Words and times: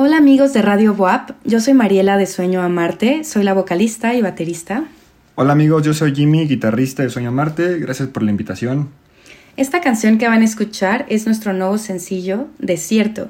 Hola 0.00 0.18
amigos 0.18 0.52
de 0.52 0.62
Radio 0.62 0.94
Boap, 0.94 1.32
yo 1.42 1.58
soy 1.58 1.74
Mariela 1.74 2.16
de 2.16 2.26
Sueño 2.26 2.62
a 2.62 2.68
Marte, 2.68 3.24
soy 3.24 3.42
la 3.42 3.52
vocalista 3.52 4.14
y 4.14 4.22
baterista. 4.22 4.84
Hola 5.34 5.54
amigos, 5.54 5.82
yo 5.82 5.92
soy 5.92 6.14
Jimmy, 6.14 6.46
guitarrista 6.46 7.02
de 7.02 7.10
Sueño 7.10 7.30
a 7.30 7.32
Marte, 7.32 7.80
gracias 7.80 8.08
por 8.10 8.22
la 8.22 8.30
invitación. 8.30 8.90
Esta 9.56 9.80
canción 9.80 10.16
que 10.16 10.28
van 10.28 10.42
a 10.42 10.44
escuchar 10.44 11.04
es 11.08 11.26
nuestro 11.26 11.52
nuevo 11.52 11.78
sencillo, 11.78 12.46
Desierto. 12.60 13.28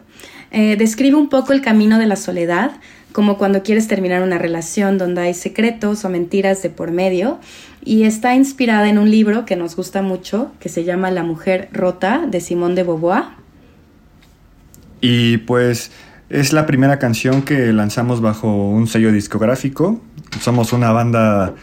Eh, 0.50 0.76
describe 0.76 1.16
un 1.16 1.30
poco 1.30 1.54
el 1.54 1.62
camino 1.62 1.98
de 1.98 2.04
la 2.04 2.16
soledad, 2.16 2.72
como 3.12 3.38
cuando 3.38 3.62
quieres 3.62 3.88
terminar 3.88 4.22
una 4.22 4.36
relación 4.36 4.98
donde 4.98 5.22
hay 5.22 5.32
secretos 5.32 6.04
o 6.04 6.10
mentiras 6.10 6.60
de 6.60 6.68
por 6.68 6.90
medio, 6.90 7.38
y 7.82 8.02
está 8.02 8.34
inspirada 8.34 8.90
en 8.90 8.98
un 8.98 9.10
libro 9.10 9.46
que 9.46 9.56
nos 9.56 9.74
gusta 9.74 10.02
mucho, 10.02 10.52
que 10.60 10.68
se 10.68 10.84
llama 10.84 11.10
La 11.10 11.22
mujer 11.22 11.70
rota, 11.72 12.26
de 12.28 12.42
Simón 12.42 12.74
de 12.74 12.82
Beauvoir. 12.82 13.38
Y 15.00 15.38
pues 15.38 15.92
es 16.30 16.52
la 16.52 16.66
primera 16.66 16.98
canción 16.98 17.42
que 17.42 17.72
lanzamos 17.72 18.20
bajo 18.20 18.68
un 18.68 18.86
sello 18.86 19.12
discográfico. 19.12 20.00
Somos 20.40 20.72
una 20.72 20.92
banda, 20.92 21.54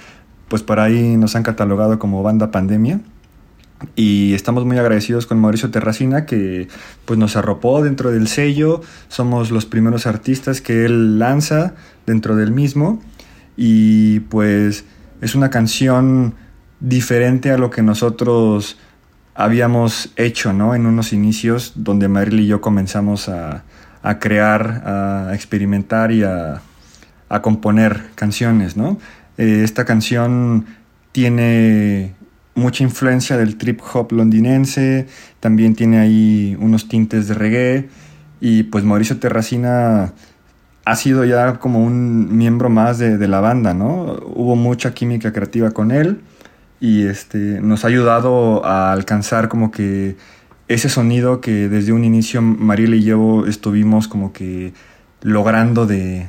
pues 0.47 0.63
por 0.63 0.79
ahí 0.79 1.17
nos 1.17 1.35
han 1.35 1.43
catalogado 1.43 1.99
como 1.99 2.23
banda 2.23 2.51
pandemia. 2.51 2.99
Y 3.95 4.33
estamos 4.33 4.65
muy 4.65 4.79
agradecidos 4.79 5.27
con 5.27 5.39
Mauricio 5.39 5.69
Terracina 5.69 6.25
que 6.25 6.67
pues 7.05 7.19
nos 7.19 7.35
arropó 7.35 7.83
dentro 7.83 8.11
del 8.11 8.27
sello. 8.27 8.81
Somos 9.07 9.51
los 9.51 9.65
primeros 9.65 10.07
artistas 10.07 10.61
que 10.61 10.85
él 10.85 11.19
lanza 11.19 11.75
dentro 12.07 12.35
del 12.35 12.51
mismo. 12.51 13.01
Y 13.57 14.21
pues 14.21 14.85
es 15.21 15.35
una 15.35 15.51
canción 15.51 16.33
diferente 16.79 17.51
a 17.51 17.57
lo 17.57 17.69
que 17.69 17.83
nosotros 17.83 18.79
habíamos 19.35 20.11
hecho, 20.15 20.53
¿no? 20.53 20.73
En 20.73 20.87
unos 20.87 21.13
inicios 21.13 21.73
donde 21.75 22.07
Marilyn 22.07 22.45
y 22.45 22.47
yo 22.47 22.61
comenzamos 22.61 23.29
a, 23.29 23.63
a 24.05 24.19
crear, 24.19 24.83
a 24.85 25.31
experimentar 25.33 26.11
y 26.11 26.23
a, 26.23 26.61
componer 27.41 28.11
canciones, 28.15 28.77
¿no? 28.77 28.97
Eh, 29.37 29.61
esta 29.65 29.83
canción 29.83 30.65
tiene 31.11 32.13
mucha 32.53 32.83
influencia 32.83 33.35
del 33.35 33.57
trip 33.57 33.81
hop 33.93 34.13
londinense, 34.13 35.07
también 35.41 35.75
tiene 35.75 35.99
ahí 35.99 36.55
unos 36.61 36.87
tintes 36.87 37.27
de 37.27 37.33
reggae 37.33 37.89
y 38.39 38.63
pues 38.63 38.85
Mauricio 38.85 39.17
Terracina 39.17 40.13
ha 40.85 40.95
sido 40.95 41.25
ya 41.25 41.59
como 41.59 41.83
un 41.83 42.37
miembro 42.37 42.69
más 42.69 42.99
de, 42.99 43.17
de, 43.17 43.27
la 43.27 43.41
banda, 43.41 43.73
¿no? 43.73 44.17
Hubo 44.33 44.55
mucha 44.55 44.93
química 44.93 45.33
creativa 45.33 45.71
con 45.71 45.91
él 45.91 46.21
y 46.79 47.07
este, 47.07 47.59
nos 47.59 47.83
ha 47.83 47.89
ayudado 47.89 48.63
a 48.63 48.93
alcanzar 48.93 49.49
como 49.49 49.71
que 49.71 50.15
ese 50.67 50.89
sonido 50.89 51.41
que 51.41 51.69
desde 51.69 51.91
un 51.91 52.03
inicio 52.03 52.41
Mariela 52.41 52.95
y 52.95 53.03
yo 53.03 53.45
estuvimos 53.45 54.07
como 54.07 54.33
que 54.33 54.73
logrando 55.21 55.85
de, 55.85 56.27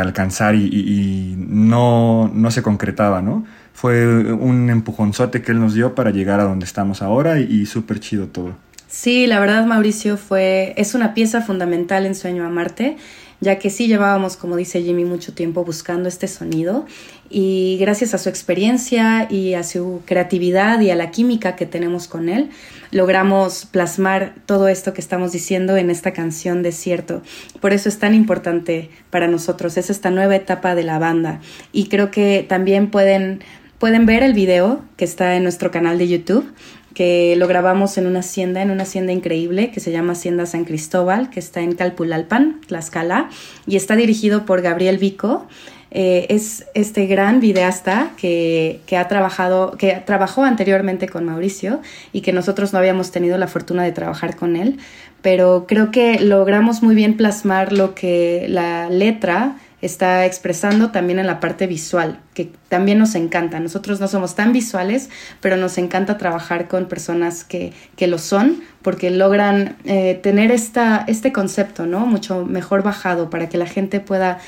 alcanzar 0.00 0.54
y, 0.54 1.34
no, 1.38 2.30
no, 2.32 2.50
se 2.50 2.62
concretaba, 2.62 3.22
¿no? 3.22 3.44
Fue 3.72 4.32
un 4.32 4.70
empujonzote 4.70 5.42
que 5.42 5.52
él 5.52 5.60
nos 5.60 5.74
dio 5.74 5.94
para 5.94 6.10
llegar 6.10 6.40
a 6.40 6.44
donde 6.44 6.64
estamos 6.64 7.02
ahora 7.02 7.38
y, 7.40 7.44
y 7.44 7.66
súper 7.66 8.00
chido 8.00 8.26
todo. 8.28 8.56
Sí, 8.88 9.26
la 9.26 9.40
verdad 9.40 9.66
Mauricio 9.66 10.16
fue, 10.16 10.72
es 10.76 10.94
una 10.94 11.12
pieza 11.12 11.42
fundamental 11.42 12.06
en 12.06 12.14
Sueño 12.14 12.46
a 12.46 12.48
Marte 12.48 12.96
ya 13.40 13.58
que 13.58 13.70
sí 13.70 13.86
llevábamos, 13.86 14.36
como 14.36 14.56
dice 14.56 14.82
Jimmy, 14.82 15.04
mucho 15.04 15.34
tiempo 15.34 15.64
buscando 15.64 16.08
este 16.08 16.28
sonido. 16.28 16.86
Y 17.28 17.76
gracias 17.80 18.14
a 18.14 18.18
su 18.18 18.28
experiencia 18.28 19.26
y 19.30 19.54
a 19.54 19.64
su 19.64 20.00
creatividad 20.04 20.80
y 20.80 20.90
a 20.90 20.96
la 20.96 21.10
química 21.10 21.56
que 21.56 21.66
tenemos 21.66 22.08
con 22.08 22.28
él, 22.28 22.50
logramos 22.92 23.66
plasmar 23.66 24.34
todo 24.46 24.68
esto 24.68 24.94
que 24.94 25.00
estamos 25.00 25.32
diciendo 25.32 25.76
en 25.76 25.90
esta 25.90 26.12
canción 26.12 26.62
Desierto. 26.62 27.22
Por 27.60 27.72
eso 27.72 27.88
es 27.88 27.98
tan 27.98 28.14
importante 28.14 28.90
para 29.10 29.26
nosotros, 29.26 29.76
es 29.76 29.90
esta 29.90 30.10
nueva 30.10 30.36
etapa 30.36 30.74
de 30.74 30.84
la 30.84 30.98
banda. 30.98 31.40
Y 31.72 31.88
creo 31.88 32.10
que 32.10 32.44
también 32.48 32.90
pueden 32.90 33.42
pueden 33.78 34.06
ver 34.06 34.22
el 34.22 34.32
video 34.32 34.82
que 34.96 35.04
está 35.04 35.36
en 35.36 35.42
nuestro 35.42 35.70
canal 35.70 35.98
de 35.98 36.08
YouTube 36.08 36.50
que 36.96 37.36
lo 37.36 37.46
grabamos 37.46 37.98
en 37.98 38.06
una 38.06 38.20
hacienda, 38.20 38.62
en 38.62 38.70
una 38.70 38.84
hacienda 38.84 39.12
increíble 39.12 39.70
que 39.70 39.80
se 39.80 39.92
llama 39.92 40.14
Hacienda 40.14 40.46
San 40.46 40.64
Cristóbal, 40.64 41.28
que 41.28 41.40
está 41.40 41.60
en 41.60 41.74
Calpulalpan, 41.74 42.62
Tlaxcala, 42.66 43.28
y 43.66 43.76
está 43.76 43.96
dirigido 43.96 44.46
por 44.46 44.62
Gabriel 44.62 44.96
Vico. 44.96 45.46
Eh, 45.90 46.24
es 46.30 46.64
este 46.72 47.04
gran 47.04 47.38
videasta 47.40 48.12
que, 48.16 48.80
que, 48.86 48.96
ha 48.96 49.08
trabajado, 49.08 49.72
que 49.72 50.02
trabajó 50.06 50.44
anteriormente 50.44 51.06
con 51.06 51.26
Mauricio 51.26 51.82
y 52.14 52.22
que 52.22 52.32
nosotros 52.32 52.72
no 52.72 52.78
habíamos 52.78 53.10
tenido 53.10 53.36
la 53.36 53.46
fortuna 53.46 53.82
de 53.82 53.92
trabajar 53.92 54.34
con 54.34 54.56
él, 54.56 54.78
pero 55.20 55.66
creo 55.68 55.90
que 55.90 56.18
logramos 56.18 56.82
muy 56.82 56.94
bien 56.94 57.18
plasmar 57.18 57.74
lo 57.74 57.94
que 57.94 58.46
la 58.48 58.88
letra 58.88 59.56
está 59.82 60.24
expresando 60.24 60.90
también 60.90 61.18
en 61.18 61.26
la 61.26 61.38
parte 61.38 61.66
visual, 61.66 62.20
que 62.34 62.50
también 62.68 62.98
nos 62.98 63.14
encanta. 63.14 63.60
Nosotros 63.60 64.00
no 64.00 64.08
somos 64.08 64.34
tan 64.34 64.52
visuales, 64.52 65.10
pero 65.40 65.56
nos 65.56 65.78
encanta 65.78 66.18
trabajar 66.18 66.68
con 66.68 66.86
personas 66.86 67.44
que, 67.44 67.72
que 67.96 68.06
lo 68.06 68.18
son, 68.18 68.62
porque 68.82 69.10
logran 69.10 69.76
eh, 69.84 70.18
tener 70.22 70.50
esta, 70.50 71.04
este 71.06 71.32
concepto, 71.32 71.86
¿no? 71.86 72.06
Mucho 72.06 72.44
mejor 72.46 72.82
bajado 72.82 73.30
para 73.30 73.48
que 73.48 73.58
la 73.58 73.66
gente 73.66 74.00
pueda 74.00 74.38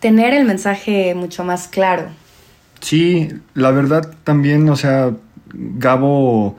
tener 0.00 0.34
el 0.34 0.44
mensaje 0.44 1.14
mucho 1.14 1.44
más 1.44 1.68
claro. 1.68 2.08
Sí, 2.80 3.28
la 3.54 3.70
verdad 3.70 4.12
también, 4.24 4.68
o 4.68 4.76
sea, 4.76 5.12
Gabo, 5.54 6.56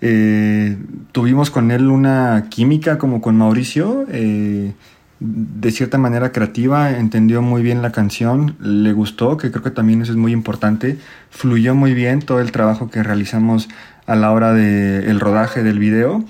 eh, 0.00 0.76
tuvimos 1.12 1.50
con 1.50 1.70
él 1.70 1.88
una 1.88 2.46
química 2.50 2.98
como 2.98 3.20
con 3.20 3.36
Mauricio. 3.36 4.04
Eh, 4.12 4.72
de 5.18 5.70
cierta 5.70 5.98
manera 5.98 6.32
creativa, 6.32 6.90
entendió 6.90 7.40
muy 7.40 7.62
bien 7.62 7.80
la 7.82 7.92
canción, 7.92 8.56
le 8.60 8.92
gustó, 8.92 9.36
que 9.36 9.50
creo 9.50 9.62
que 9.62 9.70
también 9.70 10.02
eso 10.02 10.12
es 10.12 10.18
muy 10.18 10.32
importante, 10.32 10.98
fluyó 11.30 11.74
muy 11.74 11.94
bien 11.94 12.20
todo 12.20 12.40
el 12.40 12.52
trabajo 12.52 12.90
que 12.90 13.02
realizamos 13.02 13.68
a 14.06 14.14
la 14.14 14.30
hora 14.32 14.52
del 14.52 15.04
el 15.04 15.20
rodaje 15.20 15.62
del 15.62 15.78
video 15.78 16.24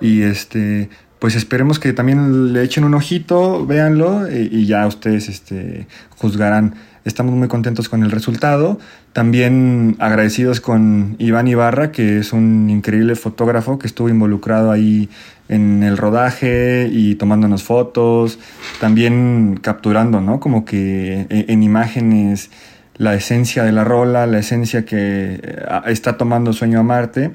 y 0.00 0.22
este 0.22 0.88
pues 1.18 1.34
esperemos 1.34 1.80
que 1.80 1.92
también 1.92 2.52
le 2.52 2.62
echen 2.62 2.84
un 2.84 2.94
ojito, 2.94 3.66
véanlo 3.66 4.30
y, 4.30 4.48
y 4.52 4.66
ya 4.66 4.86
ustedes 4.86 5.28
este, 5.28 5.88
juzgarán 6.16 6.76
Estamos 7.08 7.34
muy 7.34 7.48
contentos 7.48 7.88
con 7.88 8.02
el 8.02 8.10
resultado. 8.10 8.78
También 9.14 9.96
agradecidos 9.98 10.60
con 10.60 11.16
Iván 11.18 11.48
Ibarra, 11.48 11.90
que 11.90 12.18
es 12.18 12.34
un 12.34 12.68
increíble 12.68 13.14
fotógrafo 13.14 13.78
que 13.78 13.86
estuvo 13.86 14.10
involucrado 14.10 14.70
ahí 14.70 15.08
en 15.48 15.82
el 15.82 15.96
rodaje 15.96 16.88
y 16.90 17.14
tomándonos 17.14 17.62
fotos, 17.62 18.38
también 18.80 19.58
capturando, 19.62 20.20
¿no? 20.20 20.40
Como 20.40 20.64
que 20.64 21.26
e, 21.30 21.46
en 21.48 21.62
imágenes 21.62 22.50
la 22.96 23.14
esencia 23.14 23.64
de 23.64 23.72
la 23.72 23.84
rola, 23.84 24.26
la 24.26 24.38
esencia 24.38 24.84
que 24.84 25.40
eh, 25.42 25.66
está 25.86 26.18
tomando 26.18 26.52
Sueño 26.52 26.80
a 26.80 26.82
Marte. 26.82 27.32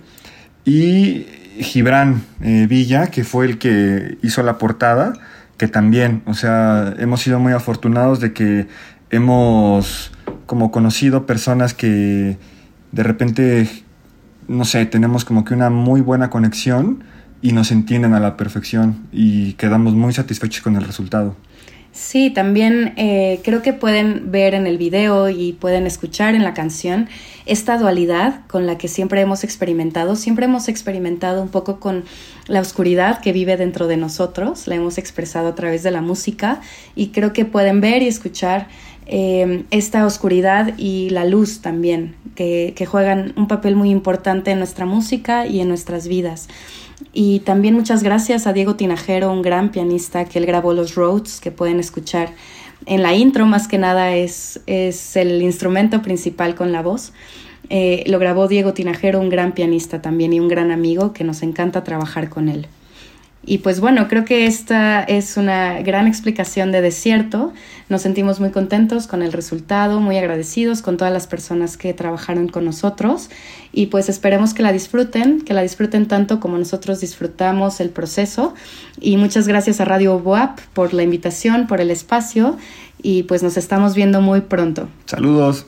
Y 0.66 1.26
Gibran 1.60 2.24
eh, 2.42 2.68
Villa, 2.70 3.08
que 3.08 3.24
fue 3.24 3.46
el 3.46 3.58
que 3.58 4.18
hizo 4.22 4.44
la 4.44 4.58
portada, 4.58 5.14
que 5.58 5.68
también, 5.68 6.22
o 6.26 6.34
sea, 6.34 6.94
hemos 7.00 7.22
sido 7.22 7.40
muy 7.40 7.54
afortunados 7.54 8.20
de 8.20 8.34
que 8.34 8.68
hemos 9.10 10.12
como 10.46 10.72
conocido 10.72 11.26
personas 11.26 11.74
que 11.74 12.38
de 12.92 13.04
repente, 13.04 13.70
no 14.48 14.66
sé, 14.66 14.86
tenemos 14.86 15.26
como 15.26 15.46
que 15.46 15.54
una 15.54 15.70
muy 15.70 16.02
buena 16.02 16.30
conexión 16.30 17.04
y 17.44 17.52
nos 17.52 17.72
entienden 17.72 18.14
a 18.14 18.20
la 18.20 18.38
perfección 18.38 19.06
y 19.12 19.54
quedamos 19.54 19.94
muy 19.94 20.14
satisfechos 20.14 20.64
con 20.64 20.78
el 20.78 20.84
resultado. 20.84 21.36
Sí, 21.92 22.32
también 22.32 22.94
eh, 22.98 23.40
creo 23.44 23.62
que 23.62 23.72
pueden 23.72 24.32
ver 24.32 24.56
en 24.56 24.66
el 24.66 24.80
video 24.80 25.30
y 25.30 25.54
pueden 25.54 25.86
escuchar 25.86 26.34
en 26.34 26.44
la 26.44 26.56
canción 26.56 27.08
esta 27.46 27.78
dualidad 27.78 28.42
con 28.48 28.66
la 28.66 28.80
que 28.80 28.88
siempre 28.88 29.22
hemos 29.22 29.44
experimentado. 29.44 30.16
Siempre 30.16 30.46
hemos 30.46 30.70
experimentado 30.70 31.44
un 31.44 31.50
poco 31.50 31.80
con 31.80 32.04
la 32.48 32.62
oscuridad 32.62 33.22
que 33.22 33.32
vive 33.32 33.58
dentro 33.58 33.86
de 33.88 33.98
nosotros, 33.98 34.68
la 34.68 34.76
hemos 34.76 34.98
expresado 34.98 35.50
a 35.50 35.56
través 35.56 35.84
de 35.84 35.92
la 35.92 36.02
música 36.02 36.62
y 36.96 37.10
creo 37.10 37.32
que 37.32 37.46
pueden 37.46 37.80
ver 37.80 38.02
y 38.02 38.08
escuchar 38.08 38.70
eh, 39.06 39.66
esta 39.70 40.06
oscuridad 40.06 40.74
y 40.78 41.10
la 41.10 41.26
luz 41.26 41.60
también, 41.60 42.16
que, 42.36 42.74
que, 42.76 42.86
juegan 42.86 43.34
un 43.36 43.50
papel 43.50 43.76
muy 43.76 43.90
importante 43.90 44.52
en 44.52 44.60
nuestra 44.60 44.86
música 44.86 45.46
y 45.46 45.60
en 45.60 45.68
nuestras 45.68 46.08
vidas. 46.08 46.48
Y 47.12 47.40
también 47.40 47.74
muchas 47.74 48.04
gracias 48.04 48.48
a 48.48 48.54
Diego 48.54 48.76
Tinajero, 48.76 49.32
un 49.32 49.42
gran 49.42 49.72
pianista 49.72 50.26
que 50.26 50.40
él 50.40 50.46
grabó 50.46 50.74
los 50.74 50.96
Rhodes, 50.96 51.40
que 51.42 51.52
pueden 51.52 51.80
escuchar 51.80 52.30
en 52.86 53.02
la 53.02 53.14
intro, 53.14 53.46
más 53.46 53.68
que 53.68 53.78
nada 53.78 54.16
es, 54.16 54.62
es 54.68 55.16
el 55.16 55.42
instrumento 55.42 56.02
principal 56.02 56.56
con 56.56 56.72
la 56.72 56.82
voz. 56.82 57.14
Eh, 57.70 58.04
lo 58.08 58.20
grabó 58.20 58.48
Diego 58.48 58.74
Tinajero, 58.74 59.20
un 59.20 59.30
gran 59.30 59.54
pianista 59.54 60.02
también 60.02 60.34
y 60.34 60.40
un 60.40 60.48
gran 60.48 60.72
amigo 60.72 61.14
que 61.14 61.24
nos 61.24 61.44
encanta 61.44 61.84
trabajar 61.84 62.30
con 62.30 62.50
él. 62.50 62.68
Y 63.46 63.58
pues 63.58 63.82
bueno, 63.82 64.08
creo 64.08 64.24
que 64.24 64.46
esta 64.46 65.04
es 65.04 65.36
una 65.36 65.82
gran 65.82 66.08
explicación 66.08 66.72
de 66.72 66.82
desierto. 66.82 67.52
Nos 67.90 68.02
sentimos 68.02 68.40
muy 68.40 68.52
contentos 68.52 69.06
con 69.06 69.22
el 69.22 69.34
resultado, 69.34 70.00
muy 70.00 70.18
agradecidos 70.18 70.82
con 70.82 70.96
todas 70.96 71.12
las 71.12 71.28
personas 71.28 71.76
que 71.76 71.94
trabajaron 71.94 72.48
con 72.48 72.64
nosotros 72.64 73.30
y 73.74 73.88
pues 73.88 74.08
esperemos 74.08 74.54
que 74.54 74.64
la 74.64 74.72
disfruten, 74.72 75.42
que 75.42 75.54
la 75.54 75.62
disfruten 75.62 76.08
tanto 76.08 76.40
como 76.40 76.58
nosotros 76.58 77.02
disfrutamos 77.02 77.82
el 77.82 77.90
proceso. 77.90 78.54
Y 79.02 79.18
muchas 79.18 79.48
gracias 79.48 79.82
a 79.82 79.86
Radio 79.86 80.20
Boap 80.20 80.62
por 80.74 80.94
la 80.94 81.04
invitación, 81.04 81.68
por 81.68 81.82
el 81.82 81.92
espacio 81.92 82.58
y 83.02 83.24
pues 83.24 83.44
nos 83.44 83.58
estamos 83.58 83.94
viendo 83.94 84.22
muy 84.22 84.42
pronto. 84.42 84.88
Saludos. 85.06 85.66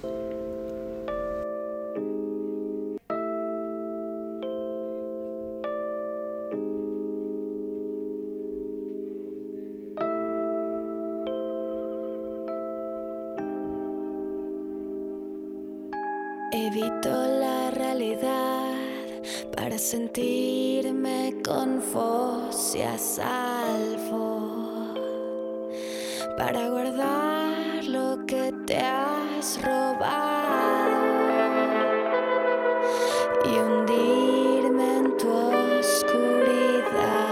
Evito 16.57 17.09
la 17.09 17.69
realidad 17.69 18.75
para 19.57 19.77
sentirme 19.77 21.35
con 21.43 21.81
y 22.73 22.81
a 22.81 22.97
salvo, 22.97 24.93
para 26.37 26.69
guardar 26.69 27.83
lo 27.83 28.25
que 28.25 28.53
te 28.65 28.77
has 28.77 29.61
robado 29.61 30.95
y 33.43 33.57
hundirme 33.57 34.97
en 34.99 35.17
tu 35.17 35.29
oscuridad. 35.77 37.24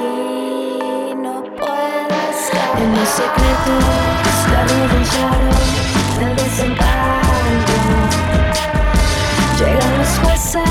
Ti 0.00 1.14
no 1.14 1.42
puedo 1.58 2.16
estar. 2.30 2.80
En 2.80 2.90
los 2.94 3.08
secretos 3.08 3.84
que 4.48 4.56
arrodillaron 4.62 5.58
del 6.18 6.32
desencanto. 6.36 7.72
Llegan 9.58 9.98
los 9.98 10.12
jueces 10.18 10.69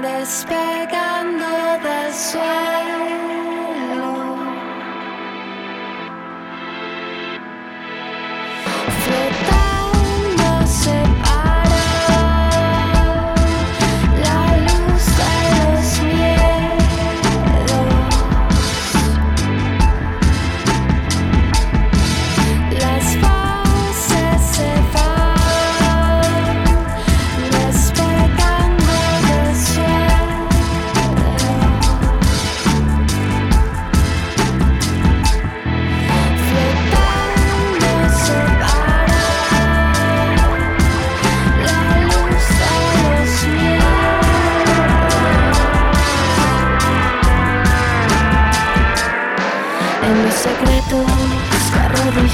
despegando 0.00 1.46
del 1.82 2.14
suelo, 2.14 3.01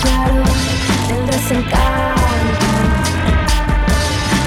arrodillaron 0.05 0.45
el 1.11 1.27
desencanto. 1.27 2.67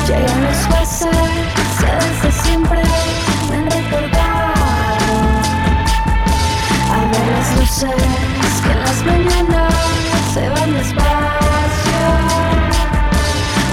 Llegan 0.08 0.43
los 0.43 0.65
jueces 0.67 1.10
desde 1.81 2.43
siempre 2.43 2.81
me 3.50 3.58
han 3.58 3.65
recordado. 3.65 4.53
A 6.91 7.00
ver 7.12 7.27
las 7.31 7.55
luces 7.58 8.01
que 8.63 8.72
en 8.72 8.79
las 8.79 9.05
mañanas 9.05 9.74
se 10.34 10.50
van 10.50 10.74
despacio. 10.74 12.03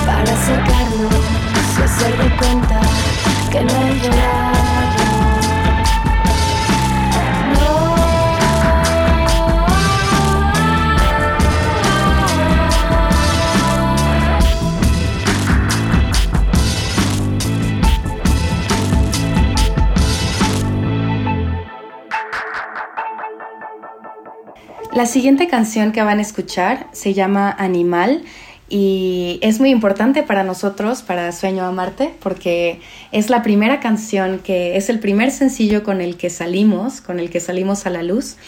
Para 0.07 0.33
acercarnos 0.33 1.25
y 1.79 1.83
hacer 1.83 2.17
de 2.17 2.37
cuenta 2.37 2.81
que 3.51 3.61
no 3.61 3.87
he 3.87 4.01
llorado. 4.01 4.48
La 24.99 25.07
siguiente 25.07 25.47
canción 25.47 25.93
que 25.93 26.03
van 26.03 26.19
a 26.19 26.23
escuchar 26.23 26.89
se 26.91 27.15
llama 27.15 27.55
Animal 27.57 28.25
y 28.69 29.39
es 29.43 29.61
muy 29.61 29.71
importante 29.71 30.25
para 30.25 30.43
nosotros, 30.43 31.03
para 31.03 31.31
Sueño 31.31 31.65
a 31.65 31.71
Marte, 31.71 32.13
porque 32.19 32.81
es 33.13 33.31
la 33.31 33.45
primera 33.45 33.79
canción 33.79 34.41
que 34.41 34.77
es 34.77 34.91
el 34.91 34.99
primer 34.99 35.31
sencillo 35.31 35.85
con 35.85 36.01
el 36.01 36.17
que 36.17 36.31
salimos, 36.31 37.01
con 37.01 37.21
el 37.21 37.31
que 37.31 37.39
salimos 37.39 37.87
a 37.87 37.91
la 37.91 38.03
luz. 38.03 38.39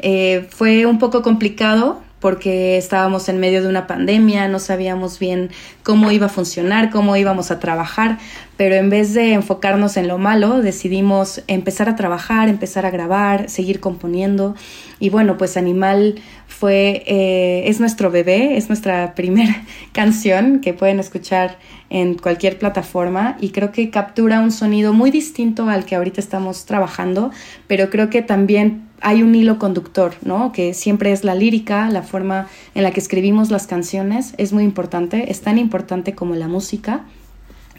Eh, 0.00 0.48
fue 0.50 0.86
un 0.86 0.98
poco 0.98 1.22
complicado 1.22 2.00
porque 2.22 2.78
estábamos 2.78 3.28
en 3.28 3.40
medio 3.40 3.62
de 3.62 3.68
una 3.68 3.88
pandemia, 3.88 4.46
no 4.46 4.60
sabíamos 4.60 5.18
bien 5.18 5.50
cómo 5.82 6.12
iba 6.12 6.26
a 6.26 6.28
funcionar, 6.28 6.90
cómo 6.90 7.16
íbamos 7.16 7.50
a 7.50 7.58
trabajar, 7.58 8.18
pero 8.56 8.76
en 8.76 8.90
vez 8.90 9.12
de 9.12 9.32
enfocarnos 9.32 9.96
en 9.96 10.06
lo 10.06 10.18
malo, 10.18 10.62
decidimos 10.62 11.42
empezar 11.48 11.88
a 11.88 11.96
trabajar, 11.96 12.48
empezar 12.48 12.86
a 12.86 12.90
grabar, 12.90 13.50
seguir 13.50 13.80
componiendo. 13.80 14.54
Y 15.00 15.10
bueno, 15.10 15.36
pues 15.36 15.56
Animal 15.56 16.20
fue, 16.46 17.02
eh, 17.06 17.64
es 17.66 17.80
nuestro 17.80 18.12
bebé, 18.12 18.56
es 18.56 18.68
nuestra 18.68 19.14
primera 19.16 19.64
canción 19.90 20.60
que 20.60 20.74
pueden 20.74 21.00
escuchar 21.00 21.58
en 21.90 22.14
cualquier 22.14 22.56
plataforma 22.56 23.36
y 23.40 23.50
creo 23.50 23.72
que 23.72 23.90
captura 23.90 24.38
un 24.38 24.52
sonido 24.52 24.92
muy 24.92 25.10
distinto 25.10 25.68
al 25.68 25.84
que 25.86 25.96
ahorita 25.96 26.20
estamos 26.20 26.66
trabajando, 26.66 27.32
pero 27.66 27.90
creo 27.90 28.10
que 28.10 28.22
también 28.22 28.91
hay 29.02 29.22
un 29.22 29.34
hilo 29.34 29.58
conductor, 29.58 30.14
¿no? 30.22 30.52
Que 30.52 30.74
siempre 30.74 31.12
es 31.12 31.24
la 31.24 31.34
lírica, 31.34 31.88
la 31.90 32.02
forma 32.02 32.48
en 32.74 32.82
la 32.82 32.92
que 32.92 33.00
escribimos 33.00 33.50
las 33.50 33.66
canciones, 33.66 34.34
es 34.38 34.52
muy 34.52 34.64
importante, 34.64 35.30
es 35.30 35.40
tan 35.40 35.58
importante 35.58 36.14
como 36.14 36.34
la 36.34 36.48
música. 36.48 37.04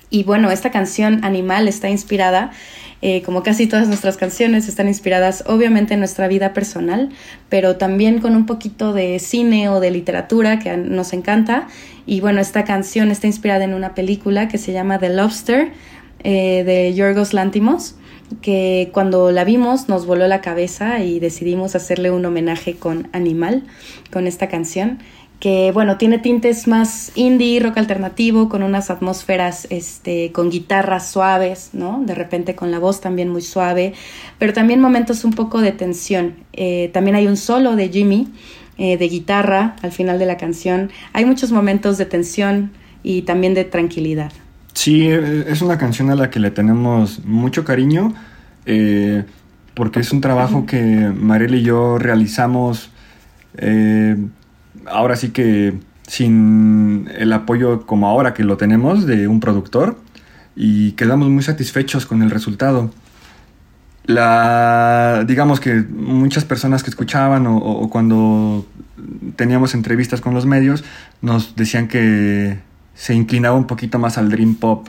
Y 0.09 0.23
bueno, 0.23 0.51
esta 0.51 0.69
canción 0.69 1.25
Animal 1.25 1.67
está 1.67 1.89
inspirada, 1.89 2.51
eh, 3.01 3.23
como 3.23 3.41
casi 3.41 3.67
todas 3.67 3.87
nuestras 3.87 4.15
canciones, 4.15 4.67
están 4.67 4.87
inspiradas 4.87 5.43
obviamente 5.47 5.95
en 5.95 5.99
nuestra 5.99 6.27
vida 6.27 6.53
personal, 6.53 7.09
pero 7.49 7.77
también 7.77 8.19
con 8.19 8.35
un 8.35 8.45
poquito 8.45 8.93
de 8.93 9.17
cine 9.19 9.69
o 9.69 9.79
de 9.79 9.91
literatura 9.91 10.59
que 10.59 10.77
nos 10.77 11.13
encanta. 11.13 11.67
Y 12.05 12.21
bueno, 12.21 12.41
esta 12.41 12.63
canción 12.63 13.11
está 13.11 13.27
inspirada 13.27 13.63
en 13.63 13.73
una 13.73 13.95
película 13.95 14.47
que 14.47 14.57
se 14.57 14.71
llama 14.71 14.99
The 14.99 15.09
Lobster 15.09 15.71
eh, 16.23 16.63
de 16.63 16.93
Yorgos 16.93 17.33
Lantimos 17.33 17.95
que 18.41 18.89
cuando 18.93 19.31
la 19.31 19.43
vimos 19.43 19.89
nos 19.89 20.05
voló 20.05 20.27
la 20.27 20.41
cabeza 20.41 21.03
y 21.03 21.19
decidimos 21.19 21.75
hacerle 21.75 22.11
un 22.11 22.25
homenaje 22.25 22.75
con 22.75 23.09
Animal, 23.13 23.63
con 24.11 24.27
esta 24.27 24.47
canción, 24.47 24.99
que 25.43 25.71
bueno, 25.73 25.97
tiene 25.97 26.19
tintes 26.19 26.67
más 26.67 27.11
indie, 27.15 27.59
rock 27.59 27.77
alternativo, 27.77 28.47
con 28.47 28.63
unas 28.63 28.89
atmósferas 28.89 29.67
este, 29.69 30.31
con 30.31 30.49
guitarras 30.49 31.11
suaves, 31.11 31.71
¿no? 31.73 32.01
De 32.05 32.15
repente 32.15 32.55
con 32.55 32.71
la 32.71 32.79
voz 32.79 33.01
también 33.01 33.27
muy 33.27 33.41
suave, 33.41 33.93
pero 34.39 34.53
también 34.53 34.79
momentos 34.79 35.25
un 35.25 35.33
poco 35.33 35.59
de 35.59 35.73
tensión. 35.73 36.35
Eh, 36.53 36.91
también 36.93 37.17
hay 37.17 37.27
un 37.27 37.35
solo 37.35 37.75
de 37.75 37.89
Jimmy, 37.89 38.29
eh, 38.77 38.97
de 38.97 39.09
guitarra 39.09 39.75
al 39.81 39.91
final 39.91 40.17
de 40.17 40.27
la 40.27 40.37
canción. 40.37 40.91
Hay 41.11 41.25
muchos 41.25 41.51
momentos 41.51 41.97
de 41.97 42.05
tensión 42.05 42.71
y 43.03 43.23
también 43.23 43.53
de 43.53 43.65
tranquilidad. 43.65 44.31
Sí, 44.73 45.07
es 45.07 45.61
una 45.61 45.77
canción 45.77 46.09
a 46.09 46.15
la 46.15 46.29
que 46.29 46.39
le 46.39 46.51
tenemos 46.51 47.23
mucho 47.25 47.63
cariño, 47.63 48.13
eh, 48.65 49.23
porque 49.75 49.99
es 49.99 50.11
un 50.11 50.21
trabajo 50.21 50.65
que 50.65 51.11
Mariel 51.15 51.55
y 51.55 51.63
yo 51.63 51.99
realizamos, 51.99 52.89
eh, 53.57 54.17
ahora 54.87 55.15
sí 55.15 55.29
que 55.29 55.79
sin 56.07 57.09
el 57.17 57.31
apoyo 57.33 57.85
como 57.85 58.07
ahora 58.07 58.33
que 58.33 58.43
lo 58.43 58.57
tenemos 58.57 59.05
de 59.05 59.27
un 59.27 59.39
productor, 59.39 59.97
y 60.55 60.93
quedamos 60.93 61.29
muy 61.29 61.43
satisfechos 61.43 62.05
con 62.05 62.21
el 62.23 62.31
resultado. 62.31 62.91
La, 64.05 65.23
digamos 65.25 65.59
que 65.59 65.75
muchas 65.75 66.45
personas 66.45 66.83
que 66.83 66.89
escuchaban 66.89 67.45
o 67.47 67.89
cuando 67.89 68.65
teníamos 69.35 69.75
entrevistas 69.75 70.19
con 70.19 70.33
los 70.33 70.45
medios 70.45 70.83
nos 71.21 71.55
decían 71.55 71.87
que 71.87 72.59
se 72.93 73.13
inclinaba 73.13 73.55
un 73.55 73.67
poquito 73.67 73.99
más 73.99 74.17
al 74.17 74.29
dream 74.29 74.55
pop. 74.55 74.87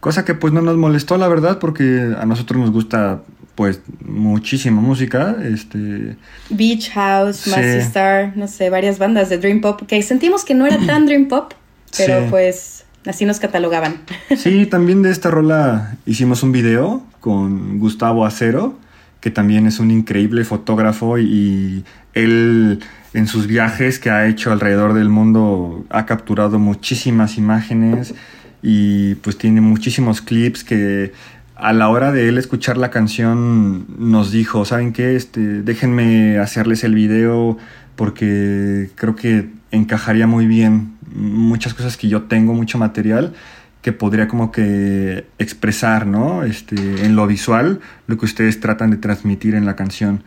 Cosa 0.00 0.24
que 0.24 0.34
pues 0.34 0.52
no 0.52 0.62
nos 0.62 0.76
molestó 0.76 1.16
la 1.16 1.28
verdad 1.28 1.58
porque 1.58 2.14
a 2.18 2.24
nosotros 2.24 2.60
nos 2.60 2.70
gusta 2.70 3.22
pues 3.54 3.80
muchísima 4.04 4.80
música, 4.80 5.36
este 5.42 6.16
Beach 6.48 6.90
House, 6.90 7.38
sí. 7.38 7.50
Star, 7.58 8.36
no 8.36 8.46
sé, 8.46 8.70
varias 8.70 9.00
bandas 9.00 9.28
de 9.30 9.38
dream 9.38 9.60
pop 9.60 9.82
que 9.88 10.00
sentimos 10.02 10.44
que 10.44 10.54
no 10.54 10.64
era 10.64 10.78
tan 10.86 11.06
dream 11.06 11.26
pop, 11.26 11.52
pero 11.96 12.30
pues 12.30 12.84
así 13.04 13.24
nos 13.24 13.40
catalogaban. 13.40 13.96
Sí, 14.36 14.66
también 14.66 15.02
de 15.02 15.10
esta 15.10 15.32
rola 15.32 15.96
hicimos 16.06 16.44
un 16.44 16.52
video 16.52 17.02
con 17.18 17.80
Gustavo 17.80 18.24
Acero, 18.24 18.78
que 19.20 19.32
también 19.32 19.66
es 19.66 19.80
un 19.80 19.90
increíble 19.90 20.44
fotógrafo 20.44 21.18
y 21.18 21.84
él 22.14 22.78
en 23.14 23.26
sus 23.26 23.46
viajes 23.46 23.98
que 23.98 24.10
ha 24.10 24.26
hecho 24.26 24.52
alrededor 24.52 24.94
del 24.94 25.08
mundo 25.08 25.84
ha 25.90 26.06
capturado 26.06 26.58
muchísimas 26.58 27.38
imágenes 27.38 28.14
y 28.62 29.14
pues 29.16 29.38
tiene 29.38 29.60
muchísimos 29.60 30.20
clips 30.20 30.64
que 30.64 31.12
a 31.54 31.72
la 31.72 31.88
hora 31.88 32.12
de 32.12 32.28
él 32.28 32.38
escuchar 32.38 32.76
la 32.76 32.90
canción 32.90 33.86
nos 33.98 34.30
dijo, 34.30 34.64
¿saben 34.64 34.92
qué? 34.92 35.16
Este, 35.16 35.62
déjenme 35.62 36.38
hacerles 36.38 36.84
el 36.84 36.94
video 36.94 37.58
porque 37.96 38.90
creo 38.94 39.16
que 39.16 39.48
encajaría 39.72 40.26
muy 40.26 40.46
bien 40.46 40.96
muchas 41.14 41.74
cosas 41.74 41.96
que 41.96 42.08
yo 42.08 42.22
tengo, 42.22 42.54
mucho 42.54 42.78
material 42.78 43.34
que 43.82 43.92
podría 43.92 44.28
como 44.28 44.52
que 44.52 45.26
expresar, 45.38 46.06
¿no? 46.06 46.44
Este, 46.44 47.04
en 47.04 47.16
lo 47.16 47.26
visual, 47.26 47.80
lo 48.06 48.18
que 48.18 48.24
ustedes 48.24 48.60
tratan 48.60 48.90
de 48.90 48.96
transmitir 48.96 49.54
en 49.54 49.66
la 49.66 49.76
canción. 49.76 50.22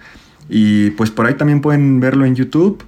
Y 0.54 0.90
pues 0.92 1.10
por 1.12 1.26
ahí 1.28 1.36
también 1.36 1.62
pueden 1.62 2.02
verlo 2.02 2.26
en 2.26 2.36
YouTube. 2.36 2.84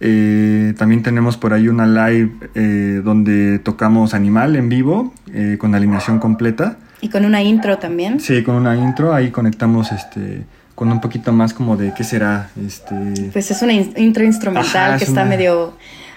Eh, 0.00 0.74
también 0.76 1.02
tenemos 1.02 1.38
por 1.38 1.54
ahí 1.54 1.68
una 1.68 1.86
live 1.86 2.30
eh, 2.54 3.00
donde 3.02 3.58
tocamos 3.58 4.12
Animal 4.12 4.54
en 4.54 4.68
vivo 4.68 5.14
eh, 5.32 5.56
con 5.58 5.74
alineación 5.74 6.18
completa. 6.18 6.76
Y 7.00 7.08
con 7.08 7.24
una 7.24 7.42
intro 7.42 7.78
también. 7.78 8.20
Sí, 8.20 8.42
con 8.42 8.54
una 8.54 8.76
intro. 8.76 9.14
Ahí 9.14 9.30
conectamos 9.30 9.92
este 9.92 10.44
con 10.74 10.92
un 10.92 11.00
poquito 11.00 11.32
más 11.32 11.54
como 11.54 11.78
de 11.78 11.94
qué 11.94 12.04
será. 12.04 12.50
Este... 12.62 13.30
Pues 13.32 13.50
es 13.50 13.62
una 13.62 13.72
intro 13.72 14.22
instrumental 14.22 14.98
que 14.98 15.04
está 15.04 15.24
medio 15.24 15.72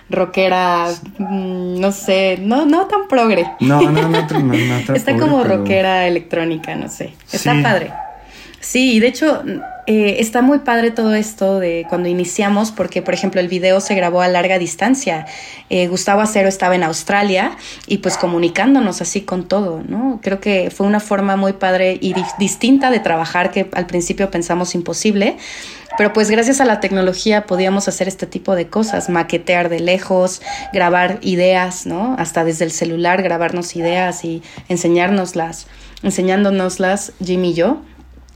rockera, 0.09 0.87
mm, 1.17 1.79
no 1.79 1.93
sé, 1.93 2.39
no, 2.41 2.65
no 2.65 2.87
tan 2.87 3.07
progre. 3.07 3.45
No, 3.61 3.81
no, 3.81 4.09
no, 4.09 4.09
no, 4.09 4.93
Está 4.93 5.17
como 5.17 5.45
rockera 5.45 6.07
electrónica, 6.07 6.75
no 6.75 6.89
sé. 6.89 7.13
Está 7.31 7.55
padre. 7.63 7.93
Sí, 8.61 8.99
de 8.99 9.07
hecho 9.07 9.41
eh, 9.87 10.17
está 10.19 10.41
muy 10.41 10.59
padre 10.59 10.91
todo 10.91 11.15
esto 11.15 11.59
de 11.59 11.85
cuando 11.89 12.09
iniciamos, 12.09 12.71
porque 12.71 13.01
por 13.01 13.13
ejemplo 13.13 13.39
el 13.41 13.47
video 13.47 13.79
se 13.79 13.95
grabó 13.95 14.21
a 14.21 14.27
larga 14.27 14.59
distancia. 14.59 15.25
Eh, 15.69 15.87
Gustavo 15.87 16.21
Acero 16.21 16.49
estaba 16.49 16.75
en 16.75 16.83
Australia 16.83 17.57
y 17.87 17.99
pues 17.99 18.17
comunicándonos 18.17 19.01
así 19.01 19.21
con 19.21 19.47
todo, 19.47 19.81
¿no? 19.87 20.19
Creo 20.21 20.39
que 20.41 20.71
fue 20.71 20.85
una 20.85 20.99
forma 20.99 21.37
muy 21.37 21.53
padre 21.53 21.97
y 22.01 22.13
distinta 22.37 22.91
de 22.91 22.99
trabajar 22.99 23.51
que 23.51 23.69
al 23.73 23.87
principio 23.87 24.29
pensamos 24.29 24.75
imposible. 24.75 25.37
Pero 25.97 26.13
pues 26.13 26.29
gracias 26.29 26.61
a 26.61 26.65
la 26.65 26.79
tecnología 26.79 27.45
podíamos 27.45 27.87
hacer 27.87 28.07
este 28.07 28.27
tipo 28.27 28.55
de 28.55 28.67
cosas, 28.67 29.09
maquetear 29.09 29.69
de 29.69 29.79
lejos, 29.79 30.41
grabar 30.71 31.17
ideas, 31.21 31.85
¿no? 31.85 32.15
Hasta 32.19 32.43
desde 32.43 32.65
el 32.65 32.71
celular 32.71 33.23
grabarnos 33.23 33.75
ideas 33.75 34.23
y 34.23 34.43
enseñárnoslas, 34.67 35.67
enseñándonoslas 36.03 37.13
Jimmy 37.23 37.51
y 37.51 37.53
yo. 37.55 37.81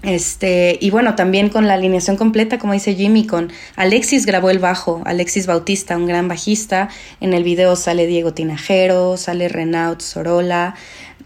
Este, 0.03 0.77
y 0.81 0.89
bueno, 0.89 1.15
también 1.15 1.47
con 1.49 1.65
la 1.65 1.75
alineación 1.75 2.17
completa, 2.17 2.59
como 2.59 2.73
dice 2.73 2.93
Jimmy, 2.93 3.25
con 3.25 3.51
Alexis 3.77 4.25
grabó 4.25 4.49
el 4.49 4.59
bajo, 4.59 5.01
Alexis 5.05 5.47
Bautista, 5.47 5.95
un 5.95 6.07
gran 6.07 6.27
bajista. 6.27 6.89
En 7.21 7.33
el 7.33 7.43
video 7.43 7.77
sale 7.77 8.05
Diego 8.05 8.33
Tinajero, 8.33 9.15
sale 9.15 9.47
Renaud 9.47 9.99
Sorola, 9.99 10.75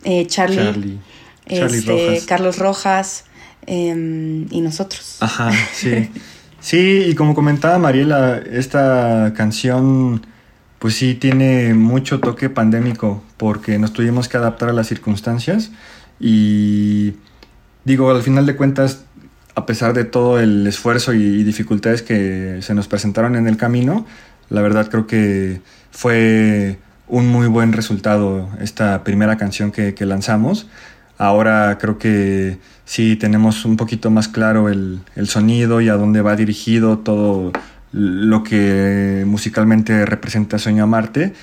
eh, 0.04 0.28
Charlie, 0.28 1.00
este, 1.48 2.22
Carlos 2.28 2.60
Rojas 2.60 3.26
em, 3.66 4.46
y 4.52 4.62
nosotros. 4.62 5.18
Ajá, 5.22 5.52
sí. 5.74 6.12
sí, 6.60 7.06
y 7.08 7.16
como 7.16 7.34
comentaba 7.34 7.80
Mariela, 7.80 8.38
esta 8.38 9.34
canción 9.36 10.26
pues 10.78 10.96
sí 10.96 11.16
tiene 11.16 11.74
mucho 11.74 12.20
toque 12.20 12.52
pandémico 12.52 13.24
porque 13.38 13.80
nos 13.80 13.94
tuvimos 13.94 14.28
que 14.28 14.38
adaptar 14.38 14.70
a 14.70 14.74
las 14.74 14.88
circunstancias 14.88 15.72
y 16.20 17.14
digo, 17.88 18.12
al 18.12 18.22
final 18.22 18.46
de 18.46 18.58
cuentas, 18.58 19.06
a 19.56 19.66
pesar 19.66 19.94
de 19.94 20.04
todo 20.04 20.42
el 20.42 20.68
esfuerzo 20.68 21.14
y 21.14 21.44
dificultades 21.44 22.02
que 22.02 22.60
se 22.62 22.74
nos 22.74 22.90
presentaron 22.90 23.38
en 23.38 23.48
el 23.48 23.56
camino, 23.56 24.06
la 24.50 24.62
verdad 24.62 24.90
creo 24.90 25.08
que 25.08 25.62
fue 25.92 26.80
un 27.08 27.30
muy 27.30 27.48
buen 27.48 27.72
resultado 27.72 28.50
esta 28.60 29.06
primera 29.06 29.38
canción 29.38 29.72
que, 29.72 29.96
lanzamos. 30.06 30.68
Ahora 31.18 31.78
creo 31.80 31.98
que 31.98 32.58
sí 32.84 33.16
tenemos 33.16 33.64
un 33.64 33.78
poquito 33.78 34.12
más 34.12 34.28
claro 34.28 34.68
el, 34.68 35.00
sonido 35.24 35.80
y 35.80 35.88
a 35.88 35.94
dónde 35.94 36.22
va 36.22 36.36
dirigido 36.36 37.00
todo 37.00 37.54
lo 37.94 38.44
que 38.44 39.24
musicalmente 39.26 40.06
representa 40.06 40.60
Sueño 40.60 40.84
a 40.84 40.88
Marte, 40.88 41.34